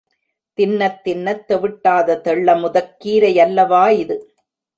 தின்னத் 0.57 0.97
தின்னத் 1.03 1.43
தெவிட்டாத 1.47 2.17
தெள்ளமுதக் 2.23 2.93
கீரையல்லவா 3.03 3.83
இது! 3.97 4.17